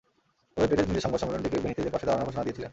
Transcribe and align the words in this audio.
তবে 0.53 0.65
পেরেজ 0.69 0.87
নিজে 0.89 1.03
সংবাদ 1.05 1.19
সম্মেলন 1.21 1.41
ডেকে 1.43 1.63
বেনিতেজের 1.63 1.93
পাশে 1.93 2.05
দাঁড়ানোর 2.07 2.27
ঘোষণা 2.29 2.45
দিয়েছিলেন। 2.45 2.69